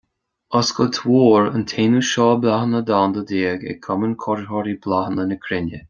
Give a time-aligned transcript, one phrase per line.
[0.59, 5.79] Oscailt Mór an t-aonú Seó Bláthanna Domhanda déag ag Cumann Cóiritheoirí Bláthanna na Cruinne.